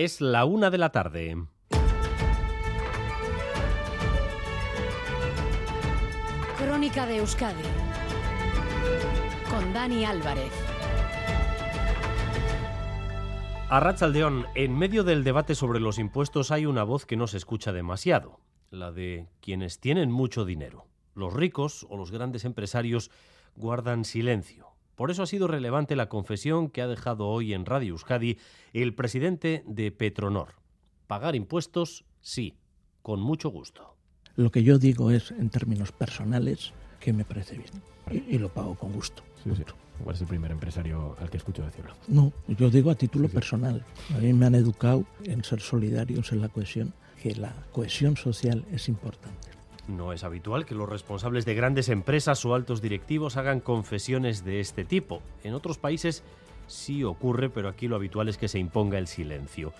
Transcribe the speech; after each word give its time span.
Es 0.00 0.20
la 0.20 0.44
una 0.44 0.70
de 0.70 0.78
la 0.78 0.92
tarde. 0.92 1.36
Crónica 6.56 7.04
de 7.04 7.16
Euskadi 7.16 7.64
con 9.50 9.72
Dani 9.72 10.04
Álvarez. 10.04 10.52
A 13.68 13.80
Rachaldeón, 13.80 14.46
en 14.54 14.78
medio 14.78 15.02
del 15.02 15.24
debate 15.24 15.56
sobre 15.56 15.80
los 15.80 15.98
impuestos 15.98 16.52
hay 16.52 16.64
una 16.64 16.84
voz 16.84 17.04
que 17.04 17.16
no 17.16 17.26
se 17.26 17.38
escucha 17.38 17.72
demasiado, 17.72 18.38
la 18.70 18.92
de 18.92 19.26
quienes 19.40 19.80
tienen 19.80 20.12
mucho 20.12 20.44
dinero. 20.44 20.86
Los 21.16 21.34
ricos 21.34 21.84
o 21.90 21.96
los 21.96 22.12
grandes 22.12 22.44
empresarios 22.44 23.10
guardan 23.56 24.04
silencio. 24.04 24.77
Por 24.98 25.12
eso 25.12 25.22
ha 25.22 25.26
sido 25.26 25.46
relevante 25.46 25.94
la 25.94 26.08
confesión 26.08 26.70
que 26.70 26.82
ha 26.82 26.88
dejado 26.88 27.28
hoy 27.28 27.54
en 27.54 27.66
Radio 27.66 27.92
Euskadi 27.92 28.36
el 28.72 28.94
presidente 28.94 29.62
de 29.64 29.92
Petronor. 29.92 30.54
Pagar 31.06 31.36
impuestos, 31.36 32.04
sí, 32.20 32.56
con 33.02 33.20
mucho 33.20 33.48
gusto. 33.48 33.94
Lo 34.34 34.50
que 34.50 34.64
yo 34.64 34.76
digo 34.76 35.12
es, 35.12 35.30
en 35.30 35.50
términos 35.50 35.92
personales, 35.92 36.72
que 36.98 37.12
me 37.12 37.24
parece 37.24 37.56
bien. 37.56 37.70
Y, 38.10 38.34
y 38.34 38.38
lo 38.38 38.48
pago 38.48 38.74
con 38.74 38.92
gusto. 38.92 39.22
Sí, 39.44 39.52
sí. 39.54 39.62
Igual 40.00 40.16
es 40.16 40.20
el 40.20 40.26
primer 40.26 40.50
empresario 40.50 41.14
al 41.20 41.30
que 41.30 41.36
escucho 41.36 41.64
decirlo. 41.64 41.94
No, 42.08 42.32
yo 42.48 42.68
digo 42.68 42.90
a 42.90 42.96
título 42.96 43.28
personal. 43.28 43.84
A 44.16 44.18
mí 44.18 44.32
me 44.32 44.46
han 44.46 44.56
educado 44.56 45.04
en 45.22 45.44
ser 45.44 45.60
solidarios 45.60 46.32
en 46.32 46.40
la 46.40 46.48
cohesión, 46.48 46.92
que 47.22 47.36
la 47.36 47.54
cohesión 47.70 48.16
social 48.16 48.64
es 48.72 48.88
importante. 48.88 49.57
No 49.88 50.12
es 50.12 50.22
habitual 50.22 50.66
que 50.66 50.74
los 50.74 50.88
responsables 50.88 51.46
de 51.46 51.54
grandes 51.54 51.88
empresas 51.88 52.44
o 52.44 52.54
altos 52.54 52.82
directivos 52.82 53.38
hagan 53.38 53.60
confesiones 53.60 54.44
de 54.44 54.60
este 54.60 54.84
tipo. 54.84 55.22
En 55.42 55.54
otros 55.54 55.78
países 55.78 56.22
sí 56.66 57.04
ocurre, 57.04 57.48
pero 57.48 57.68
aquí 57.68 57.88
lo 57.88 57.96
habitual 57.96 58.28
es 58.28 58.36
que 58.36 58.48
se 58.48 58.58
imponga 58.58 58.98
el 58.98 59.06
silencio. 59.06 59.72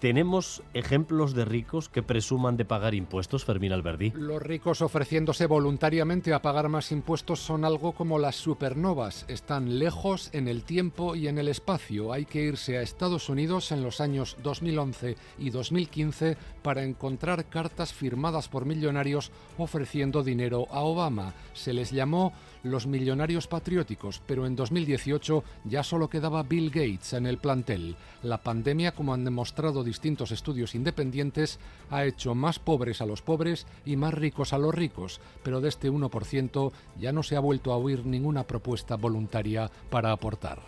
¿Tenemos 0.00 0.62
ejemplos 0.72 1.34
de 1.34 1.44
ricos 1.44 1.90
que 1.90 2.02
presuman 2.02 2.56
de 2.56 2.64
pagar 2.64 2.94
impuestos, 2.94 3.44
Fermín 3.44 3.72
Alberdi? 3.72 4.12
Los 4.12 4.40
ricos 4.40 4.80
ofreciéndose 4.80 5.44
voluntariamente 5.44 6.32
a 6.32 6.40
pagar 6.40 6.70
más 6.70 6.90
impuestos 6.90 7.40
son 7.40 7.66
algo 7.66 7.92
como 7.92 8.18
las 8.18 8.36
supernovas. 8.36 9.26
Están 9.28 9.78
lejos 9.78 10.30
en 10.32 10.48
el 10.48 10.62
tiempo 10.62 11.16
y 11.16 11.28
en 11.28 11.36
el 11.36 11.48
espacio. 11.48 12.14
Hay 12.14 12.24
que 12.24 12.40
irse 12.40 12.78
a 12.78 12.82
Estados 12.82 13.28
Unidos 13.28 13.72
en 13.72 13.82
los 13.82 14.00
años 14.00 14.38
2011 14.42 15.18
y 15.38 15.50
2015 15.50 16.38
para 16.62 16.82
encontrar 16.82 17.44
cartas 17.50 17.92
firmadas 17.92 18.48
por 18.48 18.64
millonarios 18.64 19.30
ofreciendo 19.58 20.22
dinero 20.22 20.66
a 20.70 20.80
Obama. 20.80 21.34
Se 21.52 21.74
les 21.74 21.90
llamó 21.90 22.32
los 22.62 22.86
millonarios 22.86 23.46
patrióticos, 23.46 24.22
pero 24.26 24.46
en 24.46 24.56
2018 24.56 25.44
ya 25.64 25.82
solo 25.82 26.08
quedaba 26.08 26.42
Bill 26.42 26.70
Gates 26.70 27.12
en 27.14 27.26
el 27.26 27.38
plantel. 27.38 27.96
La 28.22 28.38
pandemia, 28.38 28.92
como 28.92 29.14
han 29.14 29.24
demostrado 29.24 29.82
distintos 29.90 30.30
estudios 30.30 30.76
independientes, 30.76 31.58
ha 31.90 32.04
hecho 32.04 32.36
más 32.36 32.60
pobres 32.60 33.00
a 33.00 33.06
los 33.06 33.22
pobres 33.22 33.66
y 33.84 33.96
más 33.96 34.14
ricos 34.14 34.52
a 34.52 34.58
los 34.58 34.72
ricos, 34.72 35.20
pero 35.42 35.60
de 35.60 35.68
este 35.68 35.90
1% 35.90 36.70
ya 37.00 37.10
no 37.10 37.24
se 37.24 37.34
ha 37.34 37.40
vuelto 37.40 37.72
a 37.72 37.76
oír 37.76 38.06
ninguna 38.06 38.44
propuesta 38.44 38.94
voluntaria 38.94 39.68
para 39.90 40.12
aportar. 40.12 40.60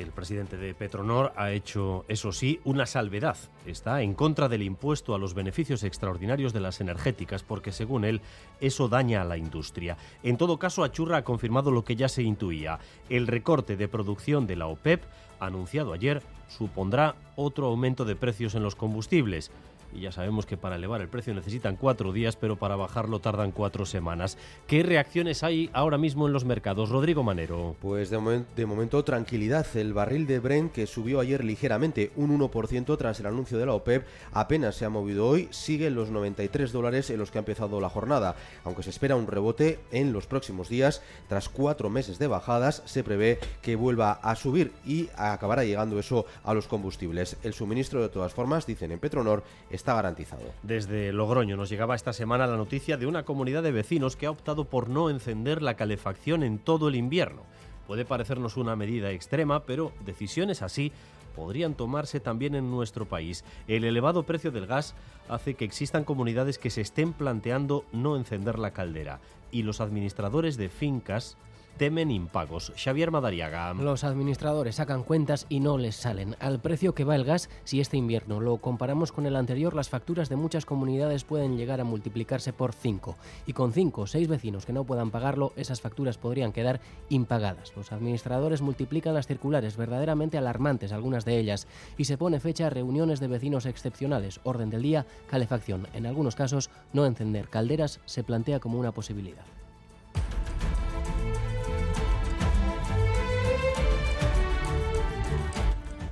El 0.00 0.12
presidente 0.12 0.56
de 0.56 0.72
Petronor 0.72 1.34
ha 1.36 1.52
hecho, 1.52 2.06
eso 2.08 2.32
sí, 2.32 2.58
una 2.64 2.86
salvedad. 2.86 3.36
Está 3.66 4.00
en 4.00 4.14
contra 4.14 4.48
del 4.48 4.62
impuesto 4.62 5.14
a 5.14 5.18
los 5.18 5.34
beneficios 5.34 5.82
extraordinarios 5.82 6.54
de 6.54 6.60
las 6.60 6.80
energéticas 6.80 7.42
porque, 7.42 7.70
según 7.70 8.06
él, 8.06 8.22
eso 8.62 8.88
daña 8.88 9.20
a 9.20 9.26
la 9.26 9.36
industria. 9.36 9.98
En 10.22 10.38
todo 10.38 10.58
caso, 10.58 10.84
Achurra 10.84 11.18
ha 11.18 11.24
confirmado 11.24 11.70
lo 11.70 11.84
que 11.84 11.96
ya 11.96 12.08
se 12.08 12.22
intuía. 12.22 12.78
El 13.10 13.26
recorte 13.26 13.76
de 13.76 13.88
producción 13.88 14.46
de 14.46 14.56
la 14.56 14.68
OPEP, 14.68 15.02
anunciado 15.38 15.92
ayer, 15.92 16.22
supondrá 16.48 17.14
otro 17.36 17.66
aumento 17.66 18.06
de 18.06 18.16
precios 18.16 18.54
en 18.54 18.62
los 18.62 18.76
combustibles 18.76 19.50
y 19.94 20.00
ya 20.00 20.12
sabemos 20.12 20.46
que 20.46 20.56
para 20.56 20.76
elevar 20.76 21.00
el 21.00 21.08
precio 21.08 21.34
necesitan 21.34 21.76
cuatro 21.76 22.12
días, 22.12 22.36
pero 22.36 22.56
para 22.56 22.76
bajarlo 22.76 23.20
tardan 23.20 23.52
cuatro 23.52 23.86
semanas. 23.86 24.38
¿Qué 24.66 24.82
reacciones 24.82 25.42
hay 25.42 25.70
ahora 25.72 25.98
mismo 25.98 26.26
en 26.26 26.32
los 26.32 26.44
mercados? 26.44 26.90
Rodrigo 26.90 27.22
Manero. 27.22 27.76
Pues 27.80 28.10
de, 28.10 28.18
momen 28.18 28.46
de 28.56 28.66
momento 28.66 29.02
tranquilidad. 29.04 29.66
El 29.76 29.92
barril 29.92 30.26
de 30.26 30.38
Brent, 30.38 30.72
que 30.72 30.86
subió 30.86 31.20
ayer 31.20 31.44
ligeramente 31.44 32.12
un 32.16 32.38
1% 32.38 32.96
tras 32.98 33.20
el 33.20 33.26
anuncio 33.26 33.58
de 33.58 33.66
la 33.66 33.74
OPEP, 33.74 34.06
apenas 34.32 34.76
se 34.76 34.84
ha 34.84 34.90
movido 34.90 35.26
hoy, 35.26 35.48
sigue 35.50 35.86
en 35.86 35.94
los 35.94 36.10
93 36.10 36.72
dólares 36.72 37.10
en 37.10 37.18
los 37.18 37.30
que 37.30 37.38
ha 37.38 37.40
empezado 37.40 37.80
la 37.80 37.88
jornada. 37.88 38.36
Aunque 38.64 38.82
se 38.82 38.90
espera 38.90 39.16
un 39.16 39.26
rebote 39.26 39.80
en 39.92 40.12
los 40.12 40.26
próximos 40.26 40.68
días, 40.68 41.02
tras 41.28 41.48
cuatro 41.48 41.90
meses 41.90 42.18
de 42.18 42.26
bajadas, 42.26 42.82
se 42.84 43.04
prevé 43.04 43.38
que 43.62 43.76
vuelva 43.76 44.12
a 44.12 44.36
subir 44.36 44.72
y 44.86 45.08
acabará 45.16 45.64
llegando 45.64 45.98
eso 45.98 46.26
a 46.44 46.54
los 46.54 46.66
combustibles. 46.66 47.36
El 47.42 47.54
suministro, 47.54 48.02
de 48.02 48.08
todas 48.08 48.32
formas, 48.32 48.66
dicen 48.66 48.92
en 48.92 48.98
Petronor, 48.98 49.42
está 49.80 49.94
garantizado. 49.94 50.42
Desde 50.62 51.12
Logroño 51.12 51.56
nos 51.56 51.70
llegaba 51.70 51.94
esta 51.94 52.12
semana 52.12 52.46
la 52.46 52.56
noticia 52.56 52.96
de 52.98 53.06
una 53.06 53.24
comunidad 53.24 53.62
de 53.62 53.72
vecinos 53.72 54.14
que 54.14 54.26
ha 54.26 54.30
optado 54.30 54.66
por 54.66 54.88
no 54.90 55.08
encender 55.08 55.62
la 55.62 55.74
calefacción 55.74 56.42
en 56.42 56.58
todo 56.58 56.88
el 56.88 56.96
invierno. 56.96 57.42
Puede 57.86 58.04
parecernos 58.04 58.56
una 58.56 58.76
medida 58.76 59.10
extrema, 59.10 59.64
pero 59.64 59.92
decisiones 60.04 60.62
así 60.62 60.92
podrían 61.34 61.74
tomarse 61.74 62.20
también 62.20 62.54
en 62.54 62.70
nuestro 62.70 63.06
país. 63.06 63.42
El 63.68 63.84
elevado 63.84 64.24
precio 64.24 64.50
del 64.50 64.66
gas 64.66 64.94
hace 65.28 65.54
que 65.54 65.64
existan 65.64 66.04
comunidades 66.04 66.58
que 66.58 66.70
se 66.70 66.82
estén 66.82 67.14
planteando 67.14 67.84
no 67.92 68.16
encender 68.16 68.58
la 68.58 68.72
caldera 68.72 69.20
y 69.50 69.62
los 69.62 69.80
administradores 69.80 70.58
de 70.58 70.68
fincas 70.68 71.38
temen 71.80 72.10
impagos. 72.10 72.74
Xavier 72.76 73.10
Madariaga. 73.10 73.72
Los 73.72 74.04
administradores 74.04 74.74
sacan 74.74 75.02
cuentas 75.02 75.46
y 75.48 75.60
no 75.60 75.78
les 75.78 75.96
salen. 75.96 76.36
Al 76.38 76.60
precio 76.60 76.94
que 76.94 77.04
va 77.04 77.16
el 77.16 77.24
gas, 77.24 77.48
si 77.64 77.80
este 77.80 77.96
invierno 77.96 78.38
lo 78.38 78.58
comparamos 78.58 79.12
con 79.12 79.24
el 79.24 79.34
anterior, 79.34 79.74
las 79.74 79.88
facturas 79.88 80.28
de 80.28 80.36
muchas 80.36 80.66
comunidades 80.66 81.24
pueden 81.24 81.56
llegar 81.56 81.80
a 81.80 81.84
multiplicarse 81.84 82.52
por 82.52 82.74
5. 82.74 83.16
Y 83.46 83.54
con 83.54 83.72
5 83.72 84.02
o 84.02 84.06
6 84.06 84.28
vecinos 84.28 84.66
que 84.66 84.74
no 84.74 84.84
puedan 84.84 85.10
pagarlo, 85.10 85.54
esas 85.56 85.80
facturas 85.80 86.18
podrían 86.18 86.52
quedar 86.52 86.82
impagadas. 87.08 87.74
Los 87.74 87.92
administradores 87.92 88.60
multiplican 88.60 89.14
las 89.14 89.26
circulares, 89.26 89.78
verdaderamente 89.78 90.36
alarmantes 90.36 90.92
algunas 90.92 91.24
de 91.24 91.38
ellas, 91.38 91.66
y 91.96 92.04
se 92.04 92.18
pone 92.18 92.40
fecha 92.40 92.66
a 92.66 92.70
reuniones 92.70 93.20
de 93.20 93.28
vecinos 93.28 93.64
excepcionales. 93.64 94.40
Orden 94.42 94.68
del 94.68 94.82
día, 94.82 95.06
calefacción. 95.28 95.86
En 95.94 96.04
algunos 96.04 96.36
casos, 96.36 96.68
no 96.92 97.06
encender 97.06 97.48
calderas 97.48 98.00
se 98.04 98.22
plantea 98.22 98.60
como 98.60 98.78
una 98.78 98.92
posibilidad. 98.92 99.59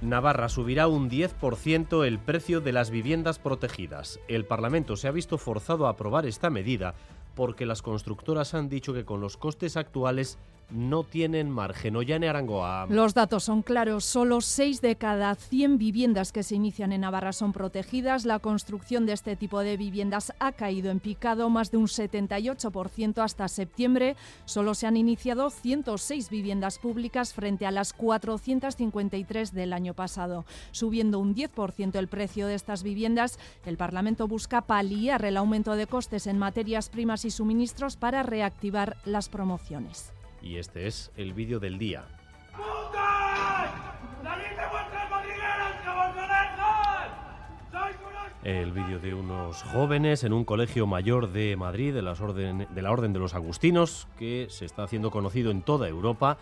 Navarra 0.08 0.48
subirá 0.48 0.88
un 0.88 1.10
10% 1.10 2.06
el 2.06 2.18
precio 2.18 2.62
de 2.62 2.72
las 2.72 2.90
viviendas 2.90 3.38
protegidas. 3.38 4.20
El 4.26 4.46
Parlamento 4.46 4.96
se 4.96 5.06
ha 5.06 5.12
visto 5.12 5.36
forzado 5.36 5.86
a 5.86 5.90
aprobar 5.90 6.24
esta 6.24 6.48
medida 6.48 6.94
porque 7.34 7.66
las 7.66 7.82
constructoras 7.82 8.54
han 8.54 8.70
dicho 8.70 8.94
que 8.94 9.04
con 9.04 9.20
los 9.20 9.36
costes 9.36 9.76
actuales 9.76 10.38
no 10.70 11.04
tienen 11.04 11.50
margen. 11.50 11.96
Ollane 11.96 12.28
Arangoa. 12.28 12.86
Los 12.88 13.14
datos 13.14 13.44
son 13.44 13.62
claros. 13.62 14.04
Solo 14.04 14.40
6 14.40 14.80
de 14.80 14.96
cada 14.96 15.34
100 15.34 15.78
viviendas 15.78 16.32
que 16.32 16.42
se 16.42 16.56
inician 16.56 16.92
en 16.92 17.02
Navarra 17.02 17.32
son 17.32 17.52
protegidas. 17.52 18.26
La 18.26 18.38
construcción 18.38 19.06
de 19.06 19.12
este 19.12 19.36
tipo 19.36 19.60
de 19.60 19.76
viviendas 19.76 20.32
ha 20.38 20.52
caído 20.52 20.90
en 20.90 21.00
picado 21.00 21.48
más 21.48 21.70
de 21.70 21.78
un 21.78 21.86
78% 21.86 23.22
hasta 23.22 23.48
septiembre. 23.48 24.16
Solo 24.44 24.74
se 24.74 24.86
han 24.86 24.96
iniciado 24.96 25.50
106 25.50 26.30
viviendas 26.30 26.78
públicas 26.78 27.32
frente 27.32 27.66
a 27.66 27.70
las 27.70 27.92
453 27.92 29.52
del 29.52 29.72
año 29.72 29.94
pasado. 29.94 30.44
Subiendo 30.70 31.18
un 31.18 31.34
10% 31.34 31.98
el 31.98 32.08
precio 32.08 32.46
de 32.46 32.54
estas 32.54 32.82
viviendas, 32.82 33.38
el 33.64 33.76
Parlamento 33.76 34.28
busca 34.28 34.62
paliar 34.62 35.24
el 35.24 35.36
aumento 35.36 35.76
de 35.76 35.86
costes 35.86 36.26
en 36.26 36.38
materias 36.38 36.88
primas 36.90 37.24
y 37.24 37.30
suministros 37.30 37.96
para 37.96 38.22
reactivar 38.22 38.96
las 39.04 39.28
promociones. 39.28 40.12
Y 40.48 40.56
este 40.56 40.86
es 40.86 41.12
el 41.18 41.34
vídeo 41.34 41.60
del 41.60 41.76
día. 41.76 42.06
El 48.42 48.72
vídeo 48.72 48.98
de 48.98 49.12
unos 49.12 49.62
jóvenes 49.64 50.24
en 50.24 50.32
un 50.32 50.46
colegio 50.46 50.86
mayor 50.86 51.32
de 51.32 51.54
Madrid, 51.56 51.92
de, 51.92 52.00
las 52.00 52.22
orden, 52.22 52.66
de 52.70 52.80
la 52.80 52.90
Orden 52.90 53.12
de 53.12 53.18
los 53.18 53.34
Agustinos, 53.34 54.08
que 54.18 54.46
se 54.48 54.64
está 54.64 54.84
haciendo 54.84 55.10
conocido 55.10 55.50
en 55.50 55.60
toda 55.60 55.86
Europa 55.86 56.38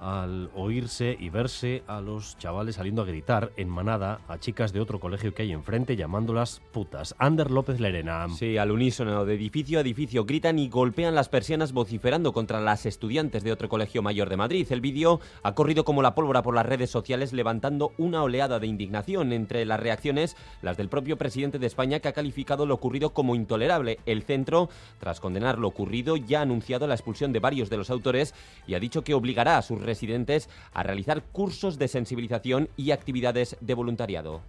al 0.00 0.50
oírse 0.54 1.16
y 1.18 1.30
verse 1.30 1.82
a 1.86 2.00
los 2.00 2.36
chavales 2.38 2.76
saliendo 2.76 3.02
a 3.02 3.06
gritar 3.06 3.52
en 3.56 3.68
manada 3.68 4.20
a 4.28 4.38
chicas 4.38 4.72
de 4.72 4.80
otro 4.80 5.00
colegio 5.00 5.34
que 5.34 5.42
hay 5.42 5.52
enfrente 5.52 5.96
llamándolas 5.96 6.60
putas. 6.72 7.14
Ander 7.18 7.50
López 7.50 7.80
Lerena. 7.80 8.28
Sí, 8.28 8.58
al 8.58 8.70
unísono, 8.70 9.24
de 9.24 9.34
edificio 9.34 9.78
a 9.78 9.82
edificio, 9.82 10.24
gritan 10.24 10.58
y 10.58 10.68
golpean 10.68 11.14
las 11.14 11.28
persianas 11.28 11.72
vociferando 11.72 12.32
contra 12.32 12.60
las 12.60 12.86
estudiantes 12.86 13.42
de 13.42 13.52
otro 13.52 13.68
colegio 13.68 14.02
mayor 14.02 14.28
de 14.28 14.36
Madrid. 14.36 14.66
El 14.70 14.80
vídeo 14.80 15.20
ha 15.42 15.54
corrido 15.54 15.84
como 15.84 16.02
la 16.02 16.14
pólvora 16.14 16.42
por 16.42 16.54
las 16.54 16.66
redes 16.66 16.90
sociales 16.90 17.32
levantando 17.32 17.92
una 17.98 18.22
oleada 18.22 18.58
de 18.58 18.66
indignación. 18.66 19.32
Entre 19.32 19.64
las 19.64 19.80
reacciones, 19.80 20.36
las 20.62 20.76
del 20.76 20.88
propio 20.88 21.16
presidente 21.16 21.58
de 21.58 21.66
España 21.66 22.00
que 22.00 22.08
ha 22.08 22.12
calificado 22.12 22.66
lo 22.66 22.74
ocurrido 22.74 23.10
como 23.10 23.34
intolerable. 23.34 23.98
El 24.06 24.22
centro, 24.22 24.68
tras 24.98 25.20
condenar 25.20 25.58
lo 25.58 25.68
ocurrido, 25.68 26.16
ya 26.16 26.40
ha 26.40 26.42
anunciado 26.42 26.86
la 26.86 26.94
expulsión 26.94 27.32
de 27.32 27.40
varios 27.40 27.70
de 27.70 27.76
los 27.76 27.90
autores 27.90 28.34
y 28.66 28.74
ha 28.74 28.80
dicho 28.80 29.02
que 29.02 29.14
obligará 29.14 29.58
a 29.58 29.62
sus 29.62 29.80
residentes 29.86 30.50
a 30.74 30.82
realizar 30.82 31.22
cursos 31.22 31.78
de 31.78 31.88
sensibilización 31.88 32.68
y 32.76 32.90
actividades 32.90 33.56
de 33.60 33.74
voluntariado. 33.74 34.42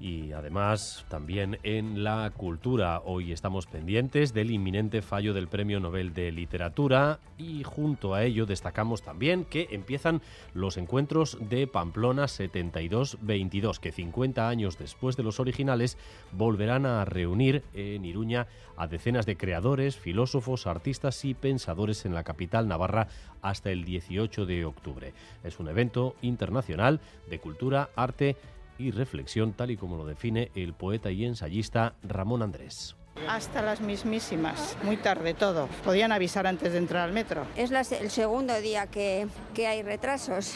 Y 0.00 0.32
además, 0.32 1.04
también 1.10 1.58
en 1.62 2.02
la 2.02 2.32
cultura, 2.34 3.02
hoy 3.04 3.32
estamos 3.32 3.66
pendientes 3.66 4.32
del 4.32 4.50
inminente 4.50 5.02
fallo 5.02 5.34
del 5.34 5.46
Premio 5.46 5.78
Nobel 5.78 6.14
de 6.14 6.32
Literatura 6.32 7.18
y 7.36 7.64
junto 7.64 8.14
a 8.14 8.24
ello 8.24 8.46
destacamos 8.46 9.02
también 9.02 9.44
que 9.44 9.68
empiezan 9.72 10.22
los 10.54 10.78
encuentros 10.78 11.36
de 11.38 11.66
Pamplona 11.66 12.24
72-22, 12.24 13.78
que 13.78 13.92
50 13.92 14.48
años 14.48 14.78
después 14.78 15.18
de 15.18 15.22
los 15.22 15.38
originales 15.38 15.98
volverán 16.32 16.86
a 16.86 17.04
reunir 17.04 17.62
en 17.74 18.06
Iruña 18.06 18.46
a 18.78 18.86
decenas 18.86 19.26
de 19.26 19.36
creadores, 19.36 19.98
filósofos, 19.98 20.66
artistas 20.66 21.26
y 21.26 21.34
pensadores 21.34 22.06
en 22.06 22.14
la 22.14 22.24
capital 22.24 22.68
navarra 22.68 23.08
hasta 23.42 23.70
el 23.70 23.84
18 23.84 24.46
de 24.46 24.64
octubre. 24.64 25.12
Es 25.44 25.60
un 25.60 25.68
evento 25.68 26.16
internacional 26.22 27.00
de 27.28 27.38
cultura, 27.38 27.90
arte 27.96 28.30
y 28.30 28.59
reflexión, 28.90 29.52
tal 29.52 29.70
y 29.70 29.76
como 29.76 29.96
lo 29.96 30.06
define 30.06 30.50
el 30.54 30.72
poeta 30.72 31.10
y 31.10 31.26
ensayista 31.26 31.94
Ramón 32.02 32.42
Andrés. 32.42 32.96
Hasta 33.28 33.60
las 33.60 33.80
mismísimas, 33.80 34.76
muy 34.82 34.96
tarde 34.96 35.34
todo. 35.34 35.68
Podían 35.84 36.12
avisar 36.12 36.46
antes 36.46 36.72
de 36.72 36.78
entrar 36.78 37.02
al 37.06 37.12
metro. 37.12 37.44
Es 37.56 37.70
la, 37.70 37.80
el 37.80 38.10
segundo 38.10 38.58
día 38.60 38.86
que, 38.86 39.26
que, 39.52 39.66
hay 39.66 39.82
retrasos. 39.82 40.54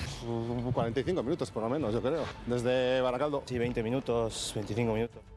45 0.72 1.22
minutos 1.22 1.50
por 1.50 1.62
lo 1.62 1.68
menos, 1.68 1.92
yo 1.92 2.00
creo. 2.00 2.24
Desde 2.46 3.00
Baracaldo. 3.00 3.42
Sí, 3.44 3.58
20 3.58 3.82
minutos, 3.82 4.52
25 4.54 4.94
minutos. 4.94 5.33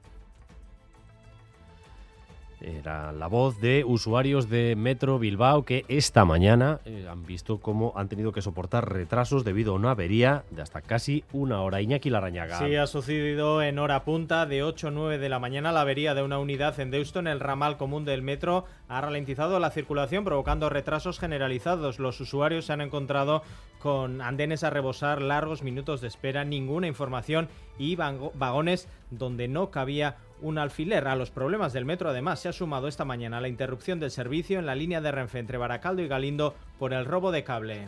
Era 2.60 3.12
la 3.12 3.28
voz 3.28 3.62
de 3.62 3.84
usuarios 3.86 4.50
de 4.50 4.76
Metro 4.76 5.20
Bilbao 5.20 5.64
que 5.64 5.86
esta 5.88 6.26
mañana 6.26 6.80
eh, 6.86 7.08
han 7.10 7.24
visto 7.26 7.60
cómo 7.60 7.94
han 7.96 8.10
tenido 8.10 8.32
que 8.32 8.42
soportar 8.42 8.92
retrasos 8.92 9.44
debido 9.44 9.74
a 9.74 9.76
una 9.76 9.92
avería 9.92 10.44
de 10.50 10.64
hasta 10.64 10.82
casi 10.82 11.24
una 11.34 11.62
hora. 11.62 11.82
Iñaki 11.82 12.10
Larañaga. 12.10 12.58
Sí, 12.58 12.76
ha 12.76 12.88
sucedido 12.88 13.62
en 13.62 13.78
hora 13.78 14.04
punta 14.04 14.48
de 14.48 14.64
8 14.64 14.88
a 14.88 14.92
9 14.92 15.18
de 15.20 15.30
la 15.30 15.38
mañana. 15.38 15.72
La 15.72 15.82
avería 15.82 16.16
de 16.16 16.24
una 16.24 16.40
unidad 16.40 16.80
en 16.80 16.90
Deusto, 16.90 17.20
en 17.20 17.28
el 17.28 17.40
ramal 17.40 17.78
común 17.78 18.06
del 18.06 18.24
metro, 18.24 18.66
ha 18.88 19.02
ralentizado 19.02 19.60
la 19.60 19.70
circulación, 19.70 20.24
provocando 20.24 20.70
retrasos 20.70 21.20
generalizados. 21.20 22.00
Los 22.00 22.20
usuarios 22.22 22.66
se 22.66 22.74
han 22.74 22.82
encontrado 22.82 23.44
con 23.80 24.22
andenes 24.22 24.64
a 24.64 24.72
rebosar, 24.72 25.22
largos 25.22 25.62
minutos 25.62 26.02
de 26.02 26.08
espera, 26.08 26.44
ninguna 26.44 26.88
información 26.88 27.50
y 27.78 27.96
vagones 27.96 28.88
donde 29.12 29.48
no 29.48 29.70
cabía 29.70 30.18
un 30.42 30.58
alfiler. 30.58 31.08
A 31.08 31.16
los 31.16 31.32
problemas 31.32 31.74
del 31.74 31.86
metro 31.86 32.10
además 32.10 32.40
se 32.40 32.50
ha 32.50 32.54
sumado 32.54 32.88
esta 32.88 33.06
mañana 33.06 33.42
la 33.42 33.48
interrupción 33.48 34.00
del 34.00 34.12
servicio 34.12 34.60
en 34.60 34.66
la 34.66 34.76
línea 34.76 35.02
de 35.02 35.12
Renfe 35.12 35.40
entre 35.40 35.58
Baracaldo 35.58 36.02
y 36.02 36.08
Galindo 36.08 36.56
por 36.80 36.94
el 36.94 37.06
robo 37.06 37.32
de 37.32 37.44
cable. 37.44 37.88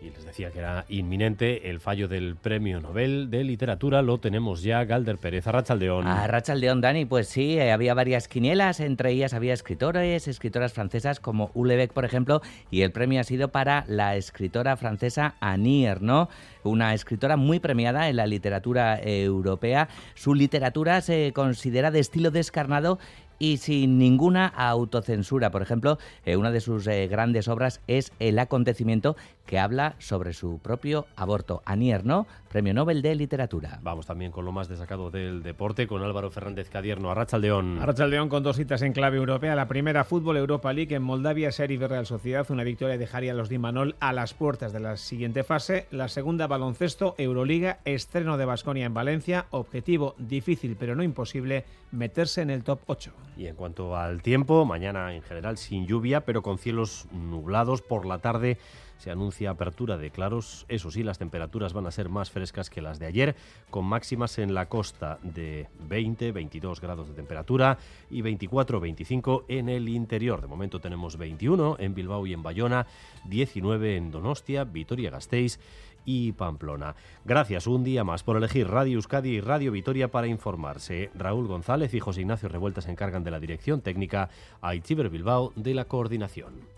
Y 0.00 0.10
les 0.10 0.24
decía 0.24 0.50
que 0.52 0.60
era 0.60 0.84
inminente 0.88 1.70
el 1.70 1.80
fallo 1.80 2.06
del 2.06 2.36
Premio 2.36 2.80
Nobel 2.80 3.30
de 3.30 3.42
Literatura. 3.42 4.00
Lo 4.00 4.18
tenemos 4.18 4.62
ya, 4.62 4.84
Galder 4.84 5.18
Pérez, 5.18 5.46
Arrachaldeón. 5.48 6.06
Arrachaldeón, 6.06 6.80
Dani, 6.80 7.04
pues 7.04 7.26
sí, 7.26 7.58
eh, 7.58 7.72
había 7.72 7.94
varias 7.94 8.28
quinielas. 8.28 8.78
Entre 8.78 9.10
ellas 9.10 9.34
había 9.34 9.52
escritores, 9.54 10.28
escritoras 10.28 10.72
francesas 10.72 11.18
como 11.18 11.50
Ulebeck, 11.54 11.92
por 11.92 12.04
ejemplo, 12.04 12.42
y 12.70 12.82
el 12.82 12.92
premio 12.92 13.20
ha 13.20 13.24
sido 13.24 13.48
para 13.48 13.84
la 13.88 14.14
escritora 14.14 14.76
francesa 14.76 15.34
Annie 15.40 15.86
Ernaux, 15.86 16.30
una 16.62 16.94
escritora 16.94 17.36
muy 17.36 17.58
premiada 17.58 18.08
en 18.08 18.16
la 18.16 18.26
literatura 18.26 19.00
europea. 19.02 19.88
Su 20.14 20.34
literatura 20.34 21.00
se 21.00 21.32
considera 21.34 21.90
de 21.90 21.98
estilo 21.98 22.30
descarnado 22.30 22.98
y 23.38 23.58
sin 23.58 23.98
ninguna 23.98 24.46
autocensura. 24.46 25.50
Por 25.50 25.62
ejemplo, 25.62 25.98
eh, 26.24 26.36
una 26.36 26.50
de 26.50 26.60
sus 26.60 26.86
eh, 26.86 27.06
grandes 27.08 27.48
obras 27.48 27.80
es 27.86 28.12
El 28.18 28.38
acontecimiento, 28.38 29.16
que 29.48 29.58
habla 29.58 29.94
sobre 29.98 30.34
su 30.34 30.58
propio 30.58 31.06
aborto. 31.16 31.62
Anier, 31.64 32.04
¿no? 32.04 32.26
Premio 32.50 32.74
Nobel 32.74 33.00
de 33.00 33.14
Literatura. 33.14 33.80
Vamos 33.82 34.04
también 34.04 34.30
con 34.30 34.44
lo 34.44 34.52
más 34.52 34.68
destacado 34.68 35.10
del 35.10 35.42
deporte, 35.42 35.86
con 35.86 36.02
Álvaro 36.02 36.30
Fernández 36.30 36.68
Cadierno. 36.68 37.10
Arrachaldeón. 37.10 37.78
Arrachaldeón 37.78 38.28
con 38.28 38.42
dos 38.42 38.56
citas 38.56 38.82
en 38.82 38.92
clave 38.92 39.16
europea. 39.16 39.54
La 39.54 39.66
primera, 39.66 40.04
Fútbol 40.04 40.36
Europa 40.36 40.72
League 40.74 40.94
en 40.94 41.02
Moldavia, 41.02 41.50
Serie 41.50 41.78
Real 41.78 42.04
Sociedad. 42.04 42.46
Una 42.50 42.62
victoria 42.62 42.98
dejaría 42.98 43.32
a 43.32 43.34
los 43.34 43.48
Dimanol 43.48 43.96
a 44.00 44.12
las 44.12 44.34
puertas 44.34 44.74
de 44.74 44.80
la 44.80 44.98
siguiente 44.98 45.44
fase. 45.44 45.86
La 45.90 46.08
segunda, 46.08 46.46
baloncesto, 46.46 47.14
Euroliga, 47.16 47.78
estreno 47.86 48.36
de 48.36 48.44
Basconia 48.44 48.84
en 48.84 48.92
Valencia. 48.92 49.46
Objetivo 49.50 50.14
difícil 50.18 50.76
pero 50.78 50.94
no 50.94 51.02
imposible, 51.02 51.64
meterse 51.90 52.42
en 52.42 52.50
el 52.50 52.64
top 52.64 52.80
8. 52.86 53.12
Y 53.38 53.46
en 53.46 53.54
cuanto 53.54 53.96
al 53.96 54.20
tiempo, 54.20 54.66
mañana 54.66 55.14
en 55.14 55.22
general 55.22 55.56
sin 55.56 55.86
lluvia, 55.86 56.20
pero 56.22 56.42
con 56.42 56.58
cielos 56.58 57.06
nublados 57.12 57.80
por 57.80 58.04
la 58.04 58.18
tarde 58.18 58.58
se 58.98 59.10
anuncia 59.10 59.50
apertura 59.50 59.96
de 59.96 60.10
claros. 60.10 60.66
Eso 60.68 60.90
sí, 60.90 61.02
las 61.02 61.18
temperaturas 61.18 61.72
van 61.72 61.86
a 61.86 61.90
ser 61.90 62.08
más 62.08 62.30
frescas 62.30 62.68
que 62.68 62.82
las 62.82 62.98
de 62.98 63.06
ayer, 63.06 63.36
con 63.70 63.84
máximas 63.84 64.38
en 64.38 64.54
la 64.54 64.66
costa 64.66 65.18
de 65.22 65.68
20, 65.88 66.32
22 66.32 66.80
grados 66.80 67.08
de 67.08 67.14
temperatura 67.14 67.78
y 68.10 68.20
24, 68.22 68.80
25 68.80 69.44
en 69.48 69.68
el 69.68 69.88
interior. 69.88 70.40
De 70.40 70.46
momento 70.46 70.80
tenemos 70.80 71.16
21 71.16 71.76
en 71.78 71.94
Bilbao 71.94 72.26
y 72.26 72.32
en 72.32 72.42
Bayona, 72.42 72.86
19 73.24 73.96
en 73.96 74.10
Donostia, 74.10 74.64
Vitoria-Gasteiz 74.64 75.58
y 76.04 76.32
Pamplona. 76.32 76.94
Gracias 77.24 77.66
un 77.66 77.84
día 77.84 78.02
más 78.02 78.22
por 78.22 78.38
elegir 78.38 78.66
Radio 78.66 78.94
Euskadi 78.94 79.28
y 79.28 79.40
Radio 79.40 79.72
Vitoria 79.72 80.08
para 80.08 80.26
informarse. 80.26 81.10
Raúl 81.14 81.46
González 81.46 81.92
y 81.92 82.00
José 82.00 82.22
Ignacio 82.22 82.48
Revuelta 82.48 82.80
se 82.80 82.90
encargan 82.90 83.24
de 83.24 83.30
la 83.30 83.40
dirección 83.40 83.82
técnica, 83.82 84.30
a 84.62 84.72
Bilbao 84.72 85.52
de 85.54 85.74
la 85.74 85.84
coordinación. 85.84 86.77